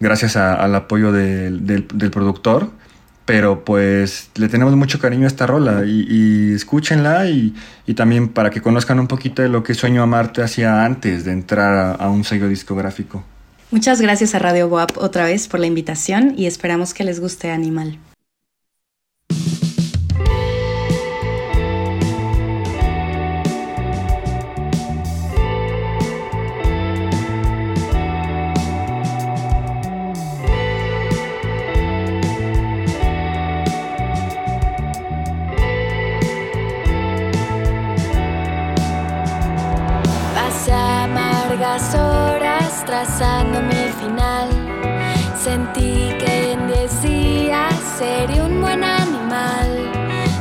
gracias 0.00 0.36
al 0.36 0.74
apoyo 0.74 1.12
del, 1.12 1.64
del 1.64 2.10
productor 2.10 2.81
pero 3.24 3.64
pues 3.64 4.30
le 4.36 4.48
tenemos 4.48 4.74
mucho 4.74 4.98
cariño 4.98 5.24
a 5.24 5.28
esta 5.28 5.46
rola 5.46 5.84
y, 5.84 6.52
escúchenla 6.54 7.28
y, 7.28 7.54
también 7.94 8.28
para 8.28 8.50
que 8.50 8.62
conozcan 8.62 8.98
un 8.98 9.06
poquito 9.06 9.42
de 9.42 9.48
lo 9.48 9.62
que 9.62 9.74
Sueño 9.74 10.02
a 10.02 10.06
Marte 10.06 10.42
hacía 10.42 10.84
antes 10.84 11.24
de 11.24 11.32
entrar 11.32 11.96
a, 12.00 12.08
un 12.08 12.24
sello 12.24 12.48
discográfico. 12.48 13.22
Muchas 13.70 14.00
gracias 14.00 14.34
a 14.34 14.38
Radio 14.38 14.68
Boap 14.68 14.92
otra 14.96 15.24
vez 15.24 15.48
por 15.48 15.60
la 15.60 15.66
invitación 15.66 16.34
y 16.36 16.46
esperamos 16.46 16.94
que 16.94 17.04
les 17.04 17.20
guste 17.20 17.50
Animal. 17.50 17.98
Sería 47.98 48.44
un 48.44 48.60
buen 48.60 48.82
animal. 48.82 49.68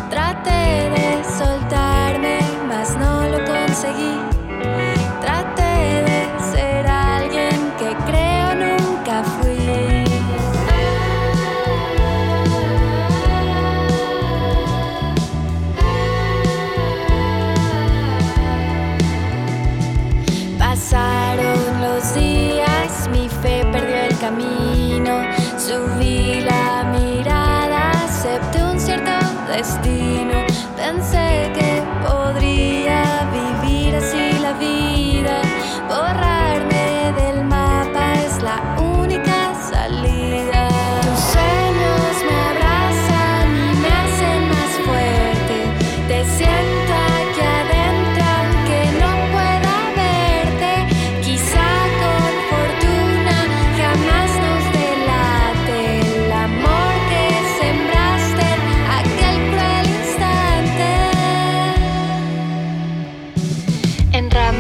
Traté 0.10 0.90
de 0.96 1.24
soltarme, 1.38 2.40
mas 2.68 2.96
no 2.98 3.28
lo 3.28 3.40
conseguí. 3.46 4.16
Traté 5.22 6.04
de 6.10 6.20
ser 6.52 6.88
alguien 6.88 7.58
que 7.80 7.96
creo 8.08 8.48
nunca 8.56 9.24
fui. 9.24 9.52
Pasaron 20.58 21.82
los 21.82 22.16
días, 22.16 23.10
mi 23.12 23.28
fe 23.30 23.66
perdió 23.72 23.98
el 24.10 24.18
camino. 24.20 25.14
Subí 25.58 26.21
they 29.52 29.64
still 29.64 30.01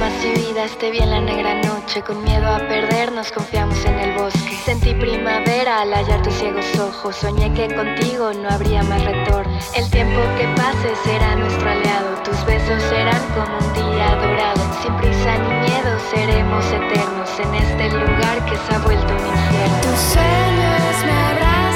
ramas 0.01 0.25
y 0.25 0.39
vidas 0.39 0.71
te 0.79 0.93
la 1.05 1.21
negra 1.21 1.61
noche, 1.61 2.01
con 2.01 2.23
miedo 2.23 2.47
a 2.47 2.57
perdernos 2.59 3.31
confiamos 3.31 3.83
en 3.85 3.99
el 3.99 4.17
bosque. 4.17 4.57
Sentí 4.65 4.93
primavera 4.95 5.81
al 5.81 5.93
hallar 5.93 6.21
tus 6.23 6.33
ciegos 6.33 6.65
ojos, 6.79 7.15
soñé 7.15 7.53
que 7.53 7.73
contigo 7.73 8.31
no 8.33 8.49
habría 8.49 8.83
más 8.83 9.03
retorno. 9.03 9.57
El 9.75 9.89
tiempo 9.91 10.19
que 10.37 10.47
pase 10.55 10.95
será 11.03 11.35
nuestro 11.35 11.69
aliado, 11.69 12.15
tus 12.23 12.45
besos 12.45 12.81
serán 12.83 13.21
como 13.35 13.57
un 13.57 13.73
día 13.73 14.15
dorado. 14.15 14.61
Sin 14.81 14.95
prisa 14.97 15.37
ni 15.37 15.69
miedo 15.69 15.99
seremos 16.13 16.65
eternos 16.65 17.39
en 17.39 17.55
este 17.55 17.89
lugar 17.91 18.45
que 18.45 18.55
se 18.57 18.75
ha 18.75 18.79
vuelto 18.79 19.13
un 19.13 19.27
infierno. 19.27 19.81
Tus 19.81 19.99
sueños 20.13 21.05
me 21.05 21.11
abrazan 21.11 21.70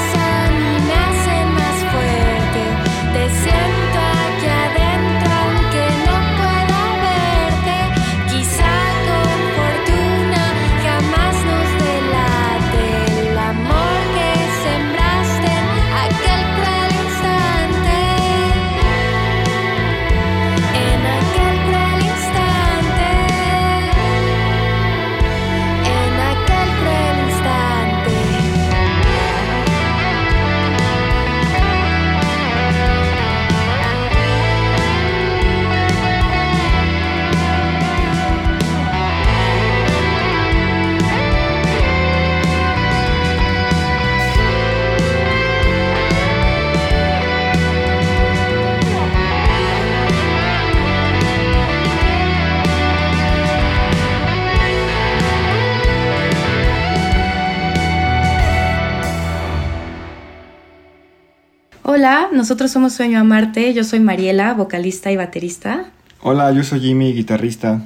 nosotros 62.36 62.70
somos 62.70 62.92
Sueño 62.92 63.18
a 63.18 63.24
Marte, 63.24 63.72
yo 63.72 63.82
soy 63.82 63.98
Mariela, 63.98 64.52
vocalista 64.54 65.10
y 65.10 65.16
baterista. 65.16 65.86
Hola, 66.20 66.52
yo 66.52 66.62
soy 66.62 66.80
Jimmy, 66.80 67.12
guitarrista. 67.14 67.82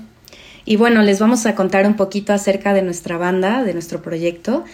Y 0.65 0.77
bueno, 0.77 1.03
les 1.03 1.21
vamos 1.21 1.47
a 1.47 1.55
contar 1.55 1.87
un 1.87 1.95
poquito 1.95 2.33
acerca 2.33 2.75
de 2.75 2.83
nuestra 2.83 3.17
banda, 3.17 3.65
de 3.65 3.73
nuestro 3.73 4.03
proyecto. 4.03 4.65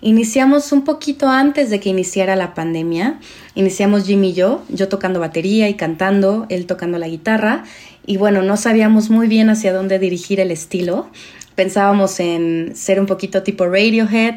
Iniciamos 0.00 0.72
un 0.72 0.84
poquito 0.84 1.28
antes 1.28 1.70
de 1.70 1.80
que 1.80 1.88
iniciara 1.90 2.34
la 2.34 2.54
pandemia. 2.54 3.18
Iniciamos 3.54 4.06
Jimmy 4.06 4.30
y 4.30 4.34
yo, 4.34 4.64
yo 4.68 4.88
tocando 4.88 5.20
batería 5.20 5.68
y 5.68 5.74
cantando, 5.74 6.46
él 6.48 6.66
tocando 6.66 6.98
la 6.98 7.08
guitarra. 7.08 7.64
Y 8.06 8.16
bueno, 8.16 8.42
no 8.42 8.56
sabíamos 8.56 9.10
muy 9.10 9.28
bien 9.28 9.50
hacia 9.50 9.72
dónde 9.72 9.98
dirigir 9.98 10.40
el 10.40 10.50
estilo. 10.50 11.08
Pensábamos 11.54 12.20
en 12.20 12.72
ser 12.74 13.00
un 13.00 13.06
poquito 13.06 13.42
tipo 13.42 13.66
Radiohead, 13.66 14.36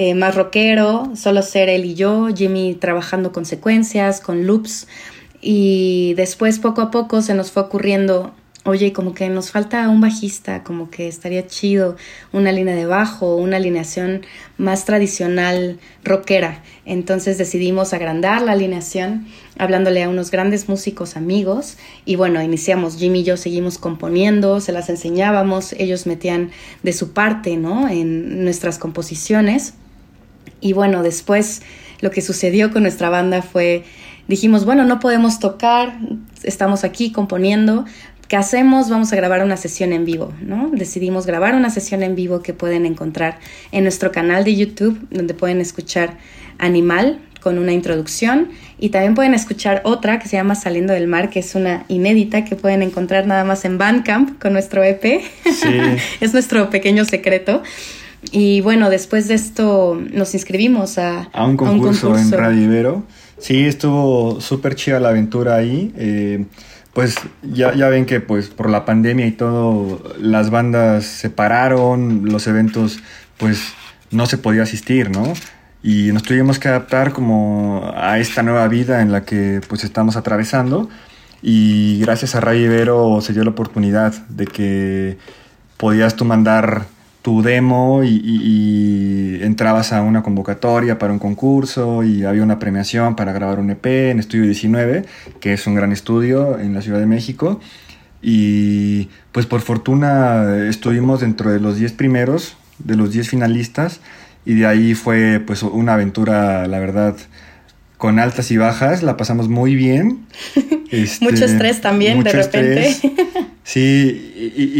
eh, 0.00 0.14
más 0.14 0.36
rockero, 0.36 1.10
solo 1.16 1.42
ser 1.42 1.68
él 1.68 1.84
y 1.84 1.96
yo, 1.96 2.28
Jimmy 2.32 2.76
trabajando 2.76 3.32
con 3.32 3.44
secuencias, 3.44 4.20
con 4.20 4.46
loops. 4.46 4.86
Y 5.40 6.14
después 6.14 6.60
poco 6.60 6.82
a 6.82 6.92
poco 6.92 7.20
se 7.20 7.34
nos 7.34 7.50
fue 7.50 7.64
ocurriendo, 7.64 8.32
oye, 8.62 8.92
como 8.92 9.12
que 9.12 9.28
nos 9.28 9.50
falta 9.50 9.88
un 9.88 10.00
bajista, 10.00 10.62
como 10.62 10.88
que 10.88 11.08
estaría 11.08 11.48
chido 11.48 11.96
una 12.32 12.52
línea 12.52 12.76
de 12.76 12.86
bajo, 12.86 13.34
una 13.34 13.56
alineación 13.56 14.24
más 14.56 14.84
tradicional 14.84 15.80
rockera. 16.04 16.62
Entonces 16.84 17.36
decidimos 17.36 17.92
agrandar 17.92 18.42
la 18.42 18.52
alineación 18.52 19.26
hablándole 19.58 20.04
a 20.04 20.08
unos 20.08 20.30
grandes 20.30 20.68
músicos 20.68 21.16
amigos 21.16 21.76
y 22.04 22.14
bueno, 22.14 22.40
iniciamos, 22.40 22.98
Jimmy 22.98 23.22
y 23.22 23.24
yo 23.24 23.36
seguimos 23.36 23.78
componiendo, 23.78 24.60
se 24.60 24.70
las 24.70 24.90
enseñábamos, 24.90 25.72
ellos 25.72 26.06
metían 26.06 26.52
de 26.84 26.92
su 26.92 27.14
parte, 27.14 27.56
¿no? 27.56 27.88
En 27.88 28.44
nuestras 28.44 28.78
composiciones. 28.78 29.74
Y 30.60 30.72
bueno, 30.72 31.02
después 31.02 31.62
lo 32.00 32.10
que 32.10 32.20
sucedió 32.20 32.70
con 32.70 32.82
nuestra 32.82 33.10
banda 33.10 33.42
fue, 33.42 33.84
dijimos, 34.26 34.64
bueno, 34.64 34.84
no 34.84 35.00
podemos 35.00 35.38
tocar, 35.40 35.98
estamos 36.42 36.84
aquí 36.84 37.12
componiendo, 37.12 37.84
¿qué 38.28 38.36
hacemos? 38.36 38.90
Vamos 38.90 39.12
a 39.12 39.16
grabar 39.16 39.42
una 39.42 39.56
sesión 39.56 39.92
en 39.92 40.04
vivo, 40.04 40.32
¿no? 40.40 40.70
Decidimos 40.72 41.26
grabar 41.26 41.54
una 41.54 41.70
sesión 41.70 42.02
en 42.02 42.14
vivo 42.14 42.42
que 42.42 42.52
pueden 42.52 42.86
encontrar 42.86 43.38
en 43.72 43.82
nuestro 43.84 44.12
canal 44.12 44.44
de 44.44 44.54
YouTube, 44.54 44.98
donde 45.10 45.34
pueden 45.34 45.60
escuchar 45.60 46.16
Animal 46.58 47.20
con 47.40 47.58
una 47.58 47.72
introducción 47.72 48.48
y 48.78 48.88
también 48.88 49.14
pueden 49.14 49.32
escuchar 49.32 49.80
otra 49.84 50.18
que 50.18 50.28
se 50.28 50.36
llama 50.36 50.54
Saliendo 50.54 50.92
del 50.92 51.06
Mar, 51.06 51.30
que 51.30 51.38
es 51.38 51.54
una 51.54 51.84
inédita 51.88 52.44
que 52.44 52.56
pueden 52.56 52.82
encontrar 52.82 53.26
nada 53.26 53.44
más 53.44 53.64
en 53.64 53.78
Bandcamp 53.78 54.40
con 54.40 54.52
nuestro 54.52 54.82
EP. 54.82 55.22
Sí. 55.44 55.68
es 56.20 56.32
nuestro 56.32 56.68
pequeño 56.68 57.04
secreto. 57.04 57.62
Y 58.32 58.60
bueno, 58.60 58.90
después 58.90 59.28
de 59.28 59.34
esto 59.34 60.00
nos 60.12 60.34
inscribimos 60.34 60.98
a, 60.98 61.28
A 61.32 61.46
un 61.46 61.56
concurso, 61.56 62.16
en 62.16 62.30
Radio 62.32 62.62
Ibero. 62.64 63.04
Sí, 63.38 63.64
estuvo 63.64 64.40
súper 64.40 64.74
chida 64.74 64.98
la 64.98 65.10
aventura 65.10 65.56
ahí. 65.56 65.92
Eh, 65.96 66.44
pues 66.92 67.16
ya, 67.42 67.74
ya 67.74 67.88
ven 67.88 68.06
que 68.06 68.20
pues 68.20 68.48
por 68.48 68.68
la 68.68 68.84
pandemia 68.84 69.26
y 69.26 69.32
todo, 69.32 70.02
las 70.18 70.50
bandas 70.50 71.04
se 71.04 71.30
pararon, 71.30 72.24
los 72.24 72.46
eventos 72.48 72.98
pues 73.36 73.72
no 74.10 74.26
se 74.26 74.38
podía 74.38 74.64
asistir, 74.64 75.10
¿no? 75.10 75.32
Y 75.82 76.10
nos 76.12 76.24
tuvimos 76.24 76.58
que 76.58 76.68
adaptar 76.68 77.12
como 77.12 77.92
a 77.94 78.18
esta 78.18 78.42
nueva 78.42 78.66
vida 78.66 79.00
en 79.00 79.12
la 79.12 79.24
que 79.24 79.60
pues 79.68 79.84
estamos 79.84 80.16
atravesando. 80.16 80.88
Y 81.40 82.00
gracias 82.00 82.34
a 82.34 82.40
Radio 82.40 82.66
Ibero 82.66 83.20
se 83.20 83.32
dio 83.32 83.44
la 83.44 83.50
oportunidad 83.50 84.12
de 84.28 84.46
que 84.46 85.18
podías 85.76 86.16
tú 86.16 86.24
mandar 86.24 86.86
tu 87.28 87.42
demo 87.42 88.04
y, 88.04 88.22
y- 88.24 89.44
entrabas 89.44 89.92
a 89.92 90.00
una 90.00 90.22
convocatoria 90.22 90.98
para 90.98 91.12
un 91.12 91.18
concurso 91.18 92.02
y 92.02 92.24
había 92.24 92.42
una 92.42 92.58
premiación 92.58 93.16
para 93.16 93.34
grabar 93.34 93.58
un 93.60 93.68
EP 93.68 93.84
en 94.10 94.18
Estudio 94.18 94.46
19, 94.46 95.04
que 95.38 95.52
es 95.52 95.66
un 95.66 95.74
gran 95.74 95.92
estudio 95.92 96.58
en 96.58 96.72
la 96.72 96.80
Ciudad 96.80 97.00
de 97.00 97.04
México. 97.04 97.60
Y 98.22 99.10
pues 99.30 99.44
por 99.44 99.60
fortuna 99.60 100.56
estuvimos 100.70 101.20
dentro 101.20 101.52
de 101.52 101.60
los 101.60 101.76
10 101.76 101.92
primeros, 101.92 102.56
de 102.78 102.96
los 102.96 103.12
10 103.12 103.28
finalistas, 103.28 104.00
y 104.46 104.54
de 104.54 104.66
ahí 104.66 104.94
fue 104.94 105.38
pues 105.46 105.62
una 105.62 105.94
aventura, 105.94 106.66
la 106.66 106.78
verdad, 106.78 107.14
con 107.98 108.18
altas 108.18 108.50
y 108.50 108.56
bajas, 108.56 109.02
la 109.02 109.16
pasamos 109.18 109.48
muy 109.50 109.74
bien. 109.74 110.20
Este, 110.90 111.22
Mucho 111.22 111.44
estrés 111.44 111.82
también, 111.82 112.22
de 112.22 112.32
repente. 112.32 112.96
Sí, 113.62 114.32
y, 114.34 114.62
y- 114.62 114.72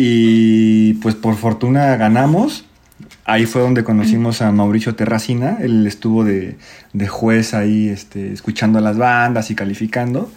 y, 0.91 0.95
pues 1.03 1.15
por 1.15 1.37
fortuna 1.37 1.97
ganamos. 1.97 2.65
ahí 3.27 3.45
fue 3.45 3.61
donde 3.61 3.85
conocimos 3.85 4.41
a 4.41 4.51
Mauricio 4.51 4.95
Terracina. 4.95 5.59
Él 5.61 5.87
estuvo 5.87 6.25
de, 6.25 6.57
de 6.95 7.09
juez 7.09 7.53
ahí, 7.53 7.91
este, 7.91 8.33
escuchando 8.33 8.79
a 8.79 8.81
las 8.81 8.97
bandas 8.97 9.51
y 9.51 9.55
calificando. 9.55 10.33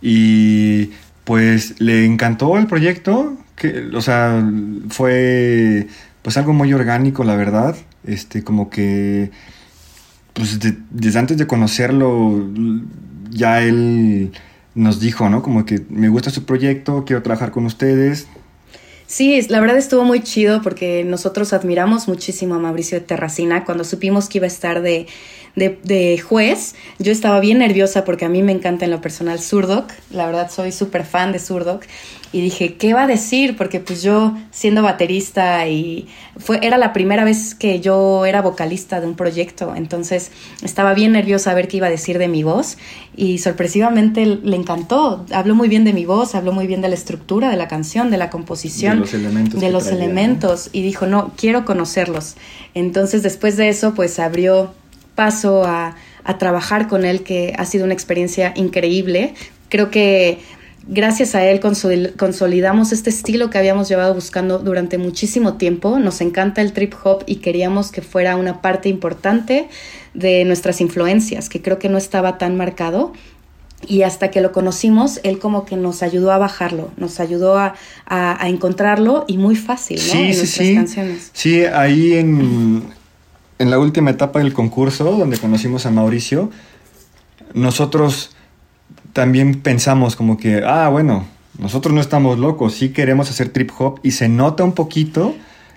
Y 0.00 0.92
pues 1.24 1.78
le 1.80 2.06
encantó 2.06 2.56
el 2.56 2.66
proyecto. 2.66 3.36
Que, 3.54 3.88
o 3.94 4.00
sea, 4.00 4.42
fue 4.88 5.88
pues 6.22 6.36
algo 6.38 6.52
muy 6.54 6.72
orgánico, 6.72 7.22
la 7.22 7.36
verdad. 7.36 7.76
Este, 8.06 8.42
como 8.42 8.70
que 8.70 9.30
pues 10.36 10.60
de- 10.60 10.76
desde 10.90 11.18
antes 11.18 11.38
de 11.38 11.46
conocerlo, 11.46 12.46
ya 13.30 13.62
él 13.62 14.32
nos 14.74 15.00
dijo, 15.00 15.28
¿no? 15.30 15.42
Como 15.42 15.64
que 15.64 15.82
me 15.88 16.10
gusta 16.10 16.30
su 16.30 16.44
proyecto, 16.44 17.04
quiero 17.06 17.22
trabajar 17.22 17.50
con 17.50 17.64
ustedes. 17.64 18.26
Sí, 19.06 19.40
la 19.48 19.60
verdad 19.60 19.78
estuvo 19.78 20.04
muy 20.04 20.20
chido 20.20 20.60
porque 20.62 21.04
nosotros 21.04 21.52
admiramos 21.52 22.08
muchísimo 22.08 22.56
a 22.56 22.58
Mauricio 22.58 22.98
de 23.00 23.06
Terracina. 23.06 23.64
Cuando 23.64 23.84
supimos 23.84 24.28
que 24.28 24.38
iba 24.38 24.46
a 24.46 24.48
estar 24.48 24.82
de, 24.82 25.06
de, 25.56 25.78
de 25.82 26.18
juez, 26.18 26.74
yo 26.98 27.10
estaba 27.10 27.40
bien 27.40 27.58
nerviosa 27.58 28.04
porque 28.04 28.26
a 28.26 28.28
mí 28.28 28.42
me 28.42 28.52
encanta 28.52 28.84
en 28.84 28.90
lo 28.90 29.00
personal 29.00 29.40
Surdoc. 29.40 29.90
La 30.10 30.26
verdad 30.26 30.50
soy 30.50 30.70
súper 30.70 31.04
fan 31.04 31.32
de 31.32 31.38
Surdoc. 31.38 31.84
Y 32.32 32.42
dije, 32.42 32.74
¿qué 32.74 32.92
va 32.92 33.04
a 33.04 33.06
decir? 33.06 33.56
Porque 33.56 33.80
pues 33.80 34.02
yo 34.02 34.36
siendo 34.50 34.82
baterista 34.82 35.66
y 35.68 36.06
fue, 36.36 36.58
era 36.60 36.76
la 36.76 36.92
primera 36.92 37.24
vez 37.24 37.54
que 37.54 37.80
yo 37.80 38.26
era 38.26 38.42
vocalista 38.42 39.00
de 39.00 39.06
un 39.06 39.14
proyecto. 39.14 39.74
Entonces 39.74 40.32
estaba 40.62 40.92
bien 40.92 41.12
nerviosa 41.12 41.52
a 41.52 41.54
ver 41.54 41.68
qué 41.68 41.78
iba 41.78 41.86
a 41.86 41.90
decir 41.90 42.18
de 42.18 42.28
mi 42.28 42.42
voz. 42.42 42.76
Y 43.16 43.38
sorpresivamente 43.38 44.26
le 44.26 44.56
encantó. 44.56 45.24
Habló 45.32 45.54
muy 45.54 45.68
bien 45.68 45.84
de 45.84 45.94
mi 45.94 46.04
voz, 46.04 46.34
habló 46.34 46.52
muy 46.52 46.66
bien 46.66 46.82
de 46.82 46.88
la 46.88 46.94
estructura 46.94 47.48
de 47.48 47.56
la 47.56 47.68
canción, 47.68 48.10
de 48.10 48.18
la 48.18 48.28
composición 48.28 48.96
De 48.96 49.00
los 49.00 49.14
elementos 49.14 49.60
de 49.60 49.70
los 49.70 49.84
traía, 49.84 49.98
¿no? 49.98 50.04
elementos 50.04 50.70
y 50.72 50.82
dijo, 50.82 51.06
no, 51.06 51.32
quiero 51.34 51.64
conocerlos. 51.64 52.36
Entonces 52.74 53.22
después 53.22 53.56
de 53.56 53.70
eso, 53.70 53.94
pues 53.94 54.18
abrió 54.18 54.74
paso 55.16 55.64
a, 55.64 55.96
a 56.22 56.38
trabajar 56.38 56.86
con 56.86 57.04
él, 57.04 57.24
que 57.24 57.52
ha 57.58 57.64
sido 57.64 57.84
una 57.84 57.94
experiencia 57.94 58.52
increíble. 58.54 59.34
Creo 59.68 59.90
que 59.90 60.38
gracias 60.88 61.34
a 61.34 61.44
él 61.44 61.58
consol- 61.60 62.14
consolidamos 62.14 62.92
este 62.92 63.10
estilo 63.10 63.50
que 63.50 63.58
habíamos 63.58 63.88
llevado 63.88 64.14
buscando 64.14 64.60
durante 64.60 64.98
muchísimo 64.98 65.54
tiempo. 65.54 65.98
Nos 65.98 66.20
encanta 66.20 66.62
el 66.62 66.72
trip 66.72 66.94
hop 67.02 67.24
y 67.26 67.36
queríamos 67.36 67.90
que 67.90 68.02
fuera 68.02 68.36
una 68.36 68.60
parte 68.62 68.88
importante 68.88 69.66
de 70.14 70.44
nuestras 70.44 70.80
influencias, 70.80 71.48
que 71.48 71.60
creo 71.60 71.80
que 71.80 71.88
no 71.88 71.98
estaba 71.98 72.38
tan 72.38 72.56
marcado. 72.56 73.12
Y 73.86 74.02
hasta 74.02 74.30
que 74.30 74.40
lo 74.40 74.52
conocimos, 74.52 75.20
él 75.22 75.38
como 75.38 75.66
que 75.66 75.76
nos 75.76 76.02
ayudó 76.02 76.32
a 76.32 76.38
bajarlo, 76.38 76.90
nos 76.96 77.20
ayudó 77.20 77.58
a, 77.58 77.74
a- 78.06 78.42
a 78.42 78.48
encontrarlo 78.48 79.24
y 79.28 79.36
muy 79.38 79.54
fácil, 79.56 79.98
¿no? 79.98 80.12
Sí, 80.12 80.18
en 80.18 80.32
sí, 80.32 80.38
nuestras 80.38 80.66
sí. 80.68 80.74
canciones. 80.74 81.30
Sí, 81.34 81.64
ahí 81.64 82.14
en, 82.14 82.84
en 83.58 83.70
la 83.70 83.78
última 83.78 84.10
etapa 84.10 84.38
del 84.38 84.52
concurso, 84.52 85.04
donde 85.04 85.38
conocimos 85.38 85.86
a 85.86 85.90
Mauricio, 85.90 86.50
nosotros 87.54 88.36
también 89.12 89.60
pensamos 89.62 90.16
como 90.16 90.36
que, 90.36 90.62
ah, 90.64 90.88
bueno, 90.88 91.26
nosotros 91.58 91.94
no 91.94 92.00
estamos 92.00 92.38
locos, 92.38 92.74
sí 92.74 92.90
queremos 92.90 93.30
hacer 93.30 93.48
trip 93.48 93.70
hop 93.78 94.00
y 94.02 94.10
se 94.10 94.28
nota 94.28 94.62
un 94.62 94.72
poquito 94.72 95.34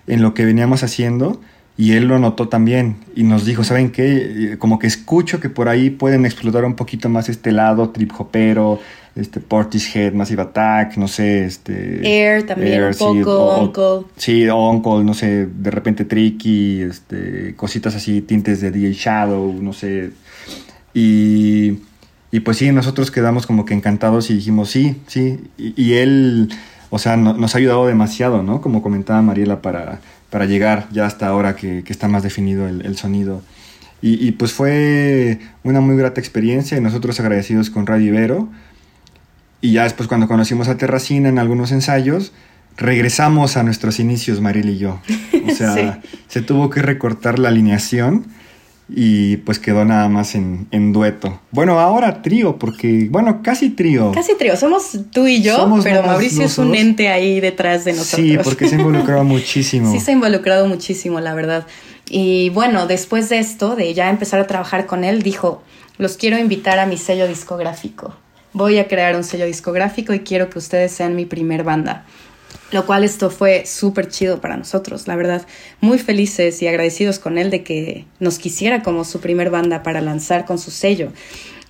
en 0.08 0.22
lo 0.22 0.34
que 0.34 0.44
veníamos 0.44 0.84
haciendo 0.84 1.40
y 1.78 1.94
él 1.94 2.10
lo 2.10 2.20
notó 2.20 2.50
también 2.50 2.98
y 3.16 3.24
nos 3.24 3.46
dijo, 3.46 3.64
¿saben 3.64 3.92
qué? 3.92 4.52
Eh, 4.54 4.58
Como 4.58 4.80
que 4.80 4.88
escucho 4.88 5.40
que 5.40 5.50
por 5.50 5.70
ahí 5.70 5.90
pueden 5.90 6.26
explotar 6.26 6.66
un 6.66 6.76
poquito 6.76 7.08
más 7.08 7.30
este 7.30 7.54
lado 7.54 7.92
trip 7.92 8.12
hopero, 8.20 8.80
este 9.16 9.40
Portishead, 9.40 10.14
Massive 10.14 10.42
Attack, 10.44 10.96
no 10.98 11.08
sé, 11.08 11.46
este... 11.46 12.00
Air 12.08 12.46
también 12.46 12.84
un 12.84 12.94
poco, 12.94 13.62
Uncle. 13.62 14.12
Sí, 14.16 14.48
Uncle, 14.48 15.04
no 15.04 15.14
sé, 15.14 15.46
de 15.48 15.72
repente 15.72 16.06
Tricky, 16.06 16.82
este, 16.82 17.54
cositas 17.56 17.96
así, 17.96 18.22
tintes 18.22 18.62
de 18.62 18.72
DJ 18.72 18.94
Shadow, 18.94 19.54
no 19.62 19.74
sé. 19.74 20.12
Y, 20.94 21.80
y 22.32 22.40
pues 22.42 22.58
sí, 22.58 22.72
nosotros 22.72 23.12
quedamos 23.12 23.46
como 23.46 23.66
que 23.66 23.74
encantados 23.74 24.30
y 24.30 24.36
dijimos 24.36 24.70
sí, 24.70 24.98
sí. 25.08 25.40
Y, 25.58 25.74
y 25.82 25.94
él, 25.96 26.50
o 26.90 27.00
sea, 27.00 27.18
no- 27.18 27.34
nos 27.34 27.56
ha 27.56 27.58
ayudado 27.58 27.88
demasiado, 27.88 28.44
¿no? 28.44 28.62
Como 28.62 28.82
comentaba 28.82 29.22
Mariela, 29.22 29.62
para, 29.62 30.00
para 30.30 30.46
llegar 30.46 30.88
ya 30.92 31.06
hasta 31.06 31.28
ahora 31.28 31.56
que, 31.56 31.84
que 31.84 31.94
está 31.94 32.08
más 32.08 32.24
definido 32.24 32.68
el, 32.68 32.86
el 32.86 32.98
sonido. 32.98 33.42
Y, 34.02 34.26
y 34.26 34.32
pues 34.32 34.54
fue 34.54 35.40
una 35.64 35.82
muy 35.82 35.98
grata 35.98 36.22
experiencia 36.22 36.78
y 36.78 36.82
nosotros 36.82 37.20
agradecidos 37.20 37.70
con 37.70 37.86
Radio 37.86 38.08
Ibero. 38.14 38.48
Y 39.62 39.74
ya 39.74 39.84
después 39.84 40.08
cuando 40.08 40.28
conocimos 40.28 40.68
a 40.70 40.78
Terracina 40.78 41.30
en 41.30 41.38
algunos 41.40 41.72
ensayos, 41.72 42.32
regresamos 42.78 43.58
a 43.58 43.64
nuestros 43.64 44.00
inicios, 44.00 44.40
Mariel 44.42 44.70
y 44.70 44.78
yo. 44.78 45.00
O 45.48 45.52
sea, 45.56 45.74
Sí. 45.76 46.10
se 46.28 46.42
tuvo 46.42 46.70
que 46.70 46.82
recortar 46.82 47.40
la 47.40 47.50
alineación 47.50 48.28
y 48.92 49.38
pues 49.38 49.60
quedó 49.60 49.86
nada 49.86 50.10
más 50.10 50.34
en, 50.34 50.68
en 50.72 50.94
dueto. 50.94 51.40
Bueno, 51.52 51.80
ahora 51.80 52.22
trío, 52.24 52.58
porque, 52.58 53.08
bueno, 53.12 53.42
casi 53.44 53.70
trío. 53.70 54.12
Casi 54.14 54.36
trío, 54.36 54.56
somos 54.58 54.98
tú 55.12 55.28
y 55.28 55.42
yo, 55.44 55.58
Somos 55.58 55.84
pero 55.84 56.02
Mauricio 56.04 56.46
es 56.46 56.58
un 56.58 56.74
ente 56.74 57.10
ahí 57.10 57.40
detrás 57.40 57.86
de 57.86 57.94
nosotros. 57.94 58.26
Sí, 58.28 58.38
porque 58.44 58.68
se 58.68 58.76
ha 58.76 58.80
involucrado 58.80 59.24
muchísimo. 59.26 59.92
Sí, 59.92 60.00
se 60.00 60.12
ha 60.12 60.14
involucrado 60.16 60.68
muchísimo, 60.68 61.20
la 61.20 61.36
verdad. 61.36 61.68
Y 62.10 62.50
bueno, 62.50 62.88
después 62.88 63.30
de 63.30 63.38
esto, 63.40 63.76
de 63.76 63.94
ya 63.94 64.10
empezar 64.10 64.40
a 64.40 64.48
trabajar 64.48 64.88
con 64.88 65.04
él, 65.04 65.22
dijo, 65.22 65.62
los 66.00 66.18
quiero 66.18 66.40
invitar 66.40 66.80
a 66.80 66.86
mi 66.88 66.98
sello 66.98 67.28
discográfico. 67.28 68.16
Voy 68.54 68.78
a 68.78 68.88
crear 68.88 69.16
un 69.16 69.24
sello 69.24 69.46
discográfico 69.46 70.14
y 70.14 70.20
quiero 70.22 70.50
que 70.50 70.58
ustedes 70.60 70.92
sean 70.92 71.16
mi 71.16 71.26
primer 71.26 71.64
banda. 71.64 72.06
Lo 72.72 72.86
cual 72.86 73.04
esto 73.04 73.30
fue 73.32 73.66
súper 73.66 74.10
chido 74.10 74.42
para 74.42 74.56
nosotros, 74.58 75.08
la 75.08 75.16
verdad. 75.16 75.46
Muy 75.82 75.98
felices 75.98 76.62
y 76.62 76.68
agradecidos 76.68 77.18
con 77.20 77.38
él 77.38 77.50
de 77.50 77.64
que 77.64 78.06
nos 78.20 78.38
quisiera 78.38 78.84
como 78.84 79.06
su 79.06 79.20
primer 79.20 79.50
banda 79.50 79.82
para 79.82 80.02
lanzar 80.02 80.46
con 80.46 80.60
su 80.60 80.70
sello. 80.72 81.12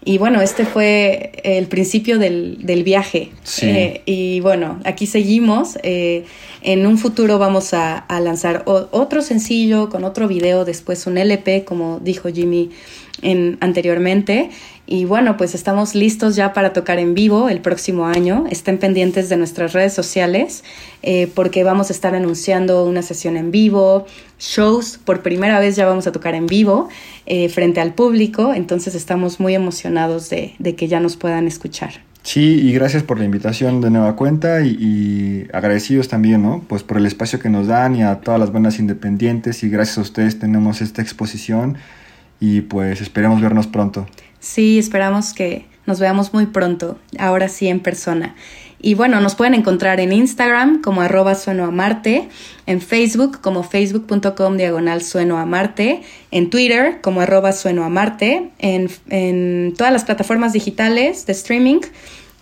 Y 0.04 0.18
bueno, 0.18 0.42
este 0.42 0.66
fue 0.66 1.34
el 1.44 1.68
principio 1.68 2.20
del, 2.20 2.66
del 2.66 2.84
viaje. 2.84 3.32
Sí. 3.44 3.66
Eh, 3.70 4.02
y 4.06 4.40
bueno, 4.40 4.80
aquí 4.86 5.06
seguimos. 5.08 5.78
eh, 5.84 6.24
en 6.62 6.86
un 6.86 6.98
futuro 6.98 7.40
vamos 7.40 7.74
a, 7.74 7.98
a 7.98 8.20
lanzar 8.20 8.64
o- 8.66 8.88
otro 8.92 9.22
sencillo 9.22 9.90
con 9.90 10.04
otro 10.04 10.28
video, 10.28 10.66
después 10.66 11.06
un 11.08 11.18
LP, 11.18 11.64
como 11.66 12.00
dijo 12.02 12.30
Jimmy 12.30 12.72
en, 13.22 13.58
anteriormente. 13.62 14.50
Y 14.92 15.06
bueno, 15.06 15.38
pues 15.38 15.54
estamos 15.54 15.94
listos 15.94 16.36
ya 16.36 16.52
para 16.52 16.74
tocar 16.74 16.98
en 16.98 17.14
vivo 17.14 17.48
el 17.48 17.62
próximo 17.62 18.08
año. 18.08 18.46
Estén 18.50 18.80
pendientes 18.80 19.30
de 19.30 19.38
nuestras 19.38 19.74
redes 19.74 19.94
sociales 19.94 20.64
eh, 21.04 21.30
porque 21.36 21.64
vamos 21.64 21.92
a 21.92 21.94
estar 21.94 22.16
anunciando 22.16 22.84
una 22.86 23.04
sesión 23.04 23.38
en 23.38 23.52
vivo, 23.52 24.08
shows. 24.40 24.98
Por 24.98 25.22
primera 25.22 25.60
vez 25.60 25.76
ya 25.76 25.86
vamos 25.86 26.08
a 26.08 26.12
tocar 26.12 26.34
en 26.34 26.48
vivo 26.48 26.90
eh, 27.28 27.50
frente 27.50 27.82
al 27.82 27.94
público. 27.94 28.52
Entonces 28.52 28.96
estamos 28.96 29.40
muy 29.40 29.54
emocionados 29.54 30.32
de, 30.32 30.56
que 30.76 30.88
ya 30.88 31.00
nos 31.00 31.18
puedan 31.18 31.48
escuchar. 31.48 31.92
Sí, 32.24 32.60
y 32.60 32.74
gracias 32.74 33.04
por 33.04 33.20
la 33.20 33.26
invitación 33.26 33.82
de 33.82 33.92
nueva 33.92 34.16
cuenta 34.16 34.62
y, 34.62 34.70
y 34.70 35.48
agradecidos 35.54 36.08
también, 36.08 36.42
¿no? 36.42 36.64
Pues 36.68 36.82
por 36.82 36.98
el 36.98 37.06
espacio 37.06 37.40
que 37.40 37.50
nos 37.50 37.68
dan 37.68 37.96
y 37.96 38.02
a 38.02 38.22
todas 38.22 38.40
las 38.40 38.52
bandas 38.52 38.80
independientes 38.80 39.64
y 39.64 39.70
gracias 39.70 40.00
a 40.00 40.02
ustedes 40.02 40.40
tenemos 40.40 40.82
esta 40.82 41.04
exposición 41.04 41.78
y 42.40 42.62
pues 42.62 43.02
esperemos 43.02 43.42
vernos 43.42 43.68
pronto. 43.68 44.08
Sí, 44.40 44.80
esperamos 44.80 45.34
que 45.34 45.66
nos 45.86 46.00
veamos 46.00 46.34
muy 46.34 46.46
pronto, 46.46 47.00
ahora 47.18 47.50
sí 47.50 47.68
en 47.68 47.80
persona. 47.80 48.36
Y 48.82 48.94
bueno, 48.94 49.20
nos 49.20 49.36
pueden 49.36 49.56
encontrar 49.56 50.00
en 50.00 50.14
Instagram 50.14 50.82
como 50.82 51.02
arroba 51.02 51.36
sueno 51.36 51.66
a 51.66 51.72
Marte, 51.72 52.30
en 52.66 52.80
Facebook 52.80 53.42
como 53.42 53.64
facebook.com 53.64 54.56
diagonal 54.56 55.02
sueno 55.02 55.38
a 55.38 55.46
Marte, 55.46 56.02
en 56.32 56.50
Twitter 56.50 57.02
como 57.02 57.20
arroba 57.20 57.52
sueno 57.52 57.84
a 57.84 57.90
Marte, 57.90 58.52
en, 58.60 58.90
en 59.10 59.74
todas 59.78 59.92
las 59.92 60.06
plataformas 60.06 60.54
digitales 60.54 61.26
de 61.26 61.34
streaming 61.34 61.82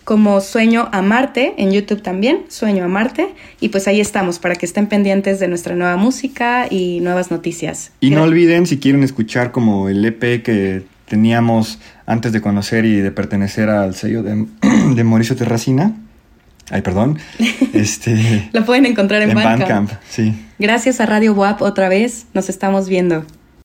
como 0.07 0.39
Sueño 0.39 0.87
a 0.93 1.01
Marte, 1.01 1.53
en 1.57 1.73
YouTube 1.73 2.01
también, 2.01 2.45
Sueño 2.47 2.85
a 2.85 2.87
Marte, 2.87 3.27
y 3.59 3.67
pues 3.67 3.89
ahí 3.89 3.99
estamos 3.99 4.39
para 4.39 4.55
que 4.55 4.65
estén 4.65 4.87
pendientes 4.87 5.41
de 5.41 5.49
nuestra 5.49 5.75
nueva 5.75 5.97
música 5.97 6.67
y 6.69 7.01
nuevas 7.01 7.29
noticias. 7.29 7.91
Y 7.99 8.11
no 8.11 8.23
olviden 8.23 8.67
si 8.67 8.77
quieren 8.77 9.03
escuchar 9.03 9.51
como 9.51 9.89
el 9.89 10.05
EP 10.05 10.41
que 10.43 10.83
teníamos 11.09 11.79
antes 12.05 12.31
de 12.31 12.39
conocer 12.39 12.85
y 12.85 13.01
de 13.01 13.11
pertenecer 13.11 13.69
al 13.69 13.95
sello 13.95 14.23
de, 14.23 14.45
de 14.95 15.03
Mauricio 15.03 15.35
Terracina. 15.35 15.93
Ay, 16.69 16.83
perdón. 16.83 17.19
Este, 17.73 18.49
Lo 18.53 18.63
pueden 18.63 18.85
encontrar 18.85 19.21
en, 19.23 19.31
en 19.31 19.35
Bandcamp. 19.35 19.59
Bandcamp, 19.59 19.91
sí. 20.09 20.33
Gracias 20.57 21.01
a 21.01 21.05
Radio 21.05 21.33
WAP 21.33 21.61
otra 21.61 21.89
vez. 21.89 22.27
Nos 22.33 22.47
estamos 22.47 22.87
viendo. 22.87 23.25